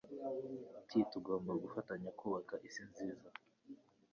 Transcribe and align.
T 0.87 0.89
Tugomba 1.11 1.51
gufatanya 1.63 2.09
kubaka 2.19 2.53
isi 2.67 2.83
nziza. 2.89 3.29